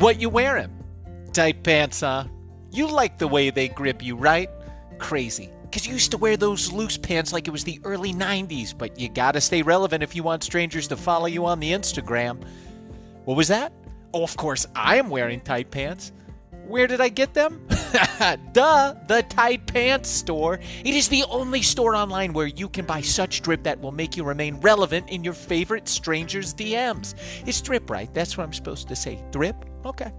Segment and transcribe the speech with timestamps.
[0.00, 0.70] What you wearing?
[1.34, 2.24] Tight pants, huh?
[2.70, 4.48] You like the way they grip you, right?
[4.96, 5.50] Crazy.
[5.64, 8.98] Because you used to wear those loose pants like it was the early 90s, but
[8.98, 12.42] you gotta stay relevant if you want strangers to follow you on the Instagram.
[13.26, 13.74] What was that?
[14.14, 16.12] Oh, of course, I am wearing tight pants.
[16.66, 17.68] Where did I get them?
[18.54, 20.58] Duh, the Tight Pants store.
[20.84, 24.16] It is the only store online where you can buy such drip that will make
[24.16, 27.14] you remain relevant in your favorite stranger's DMs.
[27.46, 28.12] It's drip, right?
[28.12, 29.22] That's what I'm supposed to say.
[29.30, 29.64] Drip?
[29.84, 30.12] Okay.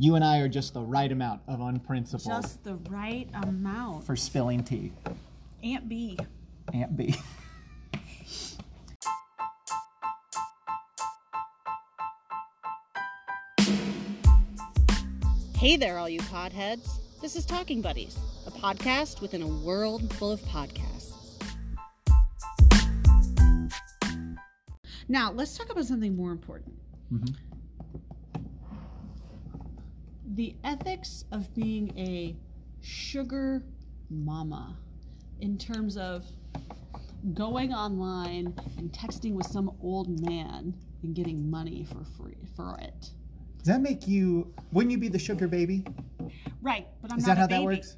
[0.02, 4.06] You and I are just the right amount of unprincipled Just the right amount.
[4.06, 4.94] for spilling tea.
[5.62, 6.18] Aunt B.
[6.74, 7.16] Aunt B.
[15.60, 16.90] Hey there, all you podheads.
[17.22, 21.12] This is Talking Buddies, a podcast within a world full of podcasts.
[25.10, 26.80] Now, let's talk about something more important.
[27.12, 27.36] Mm-hmm.
[30.28, 32.38] The ethics of being a
[32.80, 33.62] sugar
[34.10, 34.78] mama
[35.42, 36.26] in terms of
[37.34, 40.74] going online and texting with some old man
[41.04, 43.12] and getting money for free for it.
[43.60, 44.54] Does that make you?
[44.72, 45.84] Wouldn't you be the sugar baby?
[46.62, 47.20] Right, but I'm.
[47.20, 47.60] Is not that how baby.
[47.60, 47.98] that works?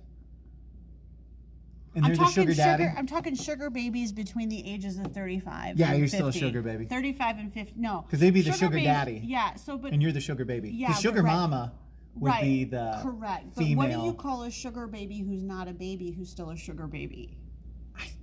[1.93, 2.85] And I'm they're the talking sugar daddy.
[2.97, 5.77] I'm talking sugar babies between the ages of 35.
[5.77, 6.85] Yeah, you're still a sugar baby.
[6.85, 7.73] 35 and 50.
[7.77, 9.21] No, because they'd be the sugar baby- daddy.
[9.23, 9.55] Yeah.
[9.55, 10.69] So, but and you're the sugar baby.
[10.71, 11.33] Yeah, the sugar right.
[11.33, 11.73] mama
[12.15, 13.53] would right, be the correct.
[13.55, 13.75] female.
[13.75, 16.57] But what do you call a sugar baby who's not a baby who's still a
[16.57, 17.37] sugar baby?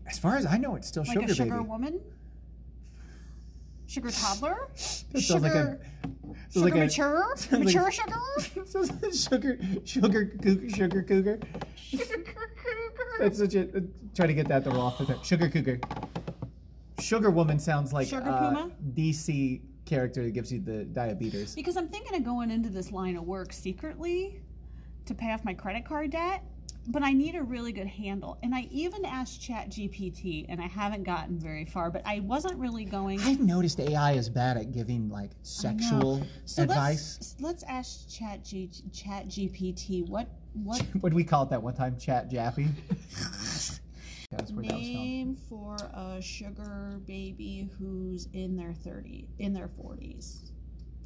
[0.06, 1.28] as far as I know, it's still sugar baby.
[1.28, 1.68] Like sugar a sugar baby.
[1.68, 2.00] woman?
[3.88, 4.68] Sugar toddler?
[5.12, 5.80] That sounds like a- sugar
[6.50, 7.32] sounds sugar like a- mature?
[7.36, 7.92] sounds like mature a-
[9.16, 9.58] sugar?
[9.82, 11.38] sugar, sugar, cougar, sugar cougar.
[13.18, 13.80] That's such a uh,
[14.14, 15.22] try to get that to roll off the tongue.
[15.22, 15.80] Sugar cougar.
[17.00, 18.70] Sugar woman sounds like Sugar uh, puma?
[18.94, 21.54] DC character that gives you the diabetes.
[21.54, 24.42] Because I'm thinking of going into this line of work secretly
[25.06, 26.44] to pay off my credit card debt,
[26.88, 28.38] but I need a really good handle.
[28.42, 31.90] And I even asked ChatGPT, and I haven't gotten very far.
[31.90, 33.20] But I wasn't really going.
[33.20, 37.18] I've noticed AI is bad at giving like sexual so advice.
[37.20, 41.74] Let's, let's ask Chat G, ChatGPT what what What did we call it that one
[41.74, 41.98] time?
[41.98, 42.68] Chat Jappy.
[44.30, 50.50] That's where that name for a sugar baby who's in their 30 in their 40s,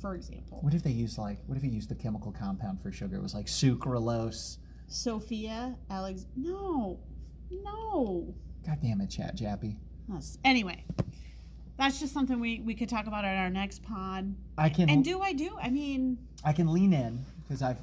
[0.00, 0.58] for example.
[0.60, 1.38] What if they used like?
[1.46, 3.16] What if he used the chemical compound for sugar?
[3.16, 4.58] It was like sucralose.
[4.92, 6.26] Sophia Alex.
[6.36, 7.00] No,
[7.50, 8.34] no.
[8.66, 9.76] God damn it, Chat Jappy.
[10.14, 10.38] Us.
[10.44, 10.84] Anyway,
[11.78, 14.34] that's just something we, we could talk about at our next pod.
[14.58, 15.56] I can And do I do?
[15.60, 17.78] I mean, I can lean in because I've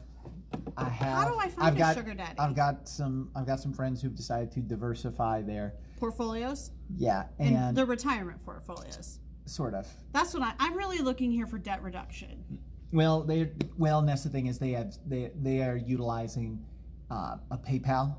[0.77, 1.23] I have.
[1.23, 2.37] How do I find I've a got, sugar daddy?
[2.39, 3.31] I've got some.
[3.35, 5.73] I've got some friends who've decided to diversify their.
[5.99, 9.19] portfolios Yeah, and, and, the retirement portfolios.
[9.45, 9.87] sort of.
[10.11, 12.43] That's what I, I'm really looking here for debt reduction.
[12.91, 16.65] Well, they well, and that's the thing is they have they they are utilizing
[17.09, 18.15] uh, a PayPal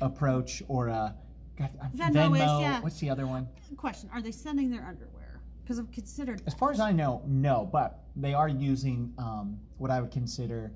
[0.00, 1.14] approach or a
[1.58, 2.80] God, uh, Venmo is, yeah.
[2.80, 3.48] What's the other one?
[3.76, 5.40] Question: Are they sending their underwear?
[5.62, 6.42] Because I've considered.
[6.46, 10.72] As far as I know, no, but they are using um, what I would consider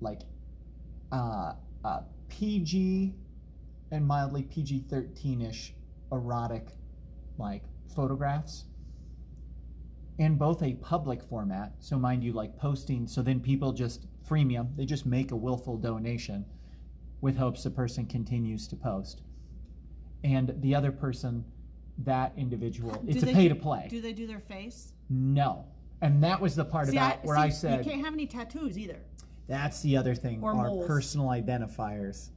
[0.00, 0.20] like
[1.12, 1.54] uh,
[1.84, 3.14] uh, PG
[3.90, 5.74] and mildly PG 13 ish
[6.12, 6.68] erotic
[7.38, 7.62] like
[7.94, 8.64] photographs
[10.18, 11.72] in both a public format.
[11.80, 15.76] So, mind you, like posting, so then people just freemium, they just make a willful
[15.76, 16.44] donation
[17.20, 19.22] with hopes the person continues to post.
[20.24, 21.44] And the other person,
[21.98, 23.86] that individual, it's a pay do- to play.
[23.90, 24.92] Do they do their face?
[25.08, 25.64] No.
[26.02, 28.78] And that was the part See, about where I said you can't have any tattoos
[28.78, 28.96] either.
[29.46, 30.86] that's the other thing Or are moles.
[30.86, 32.30] personal identifiers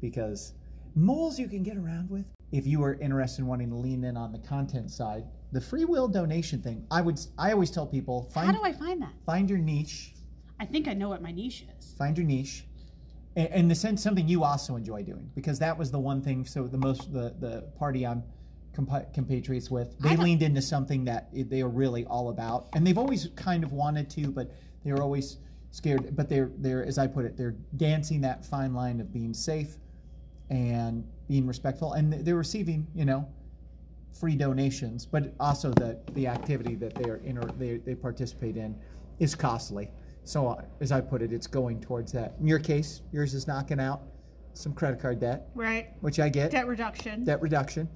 [0.00, 0.54] because
[0.94, 2.24] moles you can get around with.
[2.52, 5.84] If you are interested in wanting to lean in on the content side, the free
[5.84, 9.12] will donation thing, I would I always tell people How do I find that?
[9.26, 10.14] find your niche,
[10.58, 11.94] I think I know what my niche is.
[11.98, 12.64] find your niche.
[13.36, 16.44] And in the sense something you also enjoy doing because that was the one thing
[16.44, 18.24] so the most the the party I'm
[18.76, 22.98] compa- compatriots with they leaned into something that they are really all about and they've
[22.98, 24.50] always kind of wanted to but
[24.84, 25.36] they're always
[25.70, 29.32] scared but they're they're as I put it they're dancing that fine line of being
[29.32, 29.76] safe
[30.48, 33.28] and being respectful and they're receiving you know
[34.12, 38.56] free donations but also the the activity that they are in or they, they participate
[38.56, 38.76] in
[39.20, 39.88] is costly
[40.24, 42.34] So, uh, as I put it, it's going towards that.
[42.40, 44.02] In your case, yours is knocking out
[44.54, 45.88] some credit card debt, Right.
[46.00, 46.50] which I get.
[46.50, 47.24] Debt reduction.
[47.24, 47.88] debt reduction.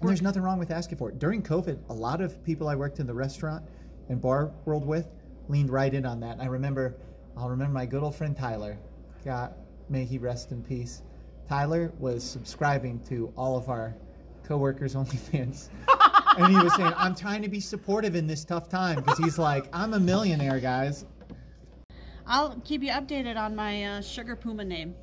[0.00, 1.18] And there's nothing wrong with asking for it.
[1.18, 3.64] During COVID, a lot of people I worked in the restaurant
[4.08, 5.06] and bar world with
[5.48, 6.32] leaned right in on that.
[6.32, 6.96] And I remember,
[7.36, 8.78] I'll remember my good old friend Tyler.
[9.24, 9.54] God,
[9.88, 11.02] may he rest in peace.
[11.48, 13.94] Tyler was subscribing to all of our
[14.42, 15.68] coworkers' OnlyFans.
[16.36, 19.38] and he was saying, I'm trying to be supportive in this tough time because he's
[19.38, 21.04] like, I'm a millionaire, guys.
[22.26, 24.94] I'll keep you updated on my uh, Sugar Puma name.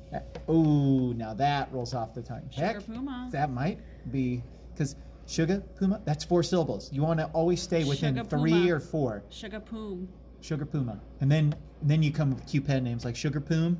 [0.48, 2.48] Oh, now that rolls off the tongue.
[2.50, 3.28] Sugar Heck, Puma.
[3.32, 3.78] that might
[4.10, 4.96] be because
[5.26, 8.72] sugar puma that's four syllables you want to always stay within Sugar three Puma.
[8.74, 10.08] or four Sugar Poom.
[10.40, 13.78] sugar puma and then and then you come with cute pen names like sugar poom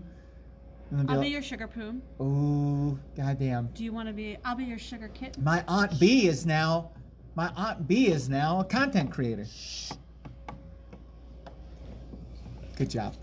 [0.90, 2.02] and then be I'll be like, your Sugar Poom.
[2.20, 4.36] oh goddamn Do you want to be?
[4.44, 5.42] I'll be your Sugar Kitten.
[5.42, 6.90] my aunt b is now
[7.34, 9.46] my aunt b is now a content creator
[12.76, 13.16] good job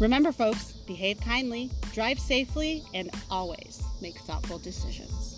[0.00, 5.36] Remember, folks, behave kindly, drive safely, and always make thoughtful decisions.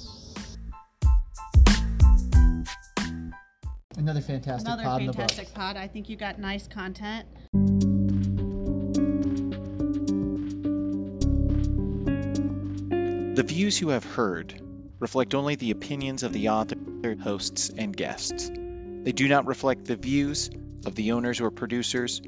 [3.97, 5.77] another fantastic Another pod in the book fantastic pod.
[5.77, 7.27] I think you got nice content.
[13.37, 14.61] The views you have heard
[15.01, 18.49] reflect only the opinions of the author, hosts, and guests.
[18.49, 20.51] They do not reflect the views
[20.87, 22.21] of the owners or producers,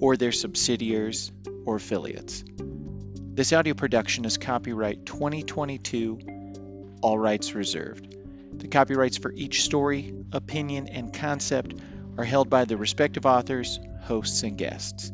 [0.00, 1.30] or their subsidiaries
[1.66, 2.44] or affiliates.
[2.56, 6.18] This audio production is copyright 2022,
[7.02, 8.14] all rights reserved.
[8.58, 11.74] The copyrights for each story, opinion, and concept
[12.16, 15.10] are held by the respective authors, hosts, and guests.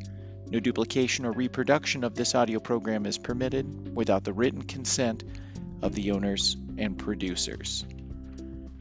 [0.50, 5.24] No duplication or reproduction of this audio program is permitted without the written consent
[5.80, 7.84] of the owners and producers.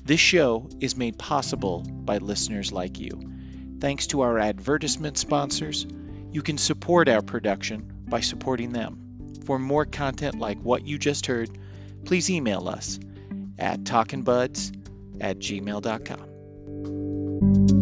[0.04, 3.22] This show is made possible by listeners like you.
[3.80, 5.86] Thanks to our advertisement sponsors,
[6.32, 9.36] you can support our production by supporting them.
[9.46, 11.50] For more content like what you just heard,
[12.06, 13.00] please email us
[13.58, 14.76] at talkinbuds
[15.22, 17.79] at gmail.com.